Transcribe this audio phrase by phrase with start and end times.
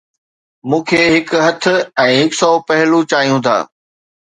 [0.69, 1.63] مون کي هڪ هٿ
[2.05, 3.57] ۽ هڪ سؤ پهلو چاهيون ٿا